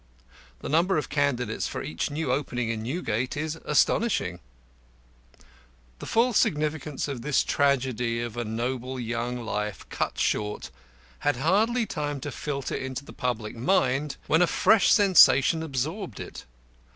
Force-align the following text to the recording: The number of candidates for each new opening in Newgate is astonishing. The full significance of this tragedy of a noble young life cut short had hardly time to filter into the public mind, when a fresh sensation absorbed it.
The 0.61 0.67
number 0.67 0.97
of 0.97 1.09
candidates 1.09 1.67
for 1.67 1.83
each 1.83 2.09
new 2.09 2.31
opening 2.33 2.69
in 2.69 2.81
Newgate 2.81 3.37
is 3.37 3.57
astonishing. 3.65 4.39
The 5.99 6.07
full 6.07 6.33
significance 6.33 7.07
of 7.07 7.21
this 7.21 7.43
tragedy 7.43 8.19
of 8.19 8.35
a 8.35 8.43
noble 8.43 8.99
young 8.99 9.37
life 9.45 9.87
cut 9.89 10.17
short 10.17 10.71
had 11.19 11.35
hardly 11.35 11.85
time 11.85 12.19
to 12.21 12.31
filter 12.31 12.73
into 12.73 13.05
the 13.05 13.13
public 13.13 13.55
mind, 13.55 14.15
when 14.25 14.41
a 14.41 14.47
fresh 14.47 14.91
sensation 14.91 15.61
absorbed 15.61 16.19
it. 16.19 16.45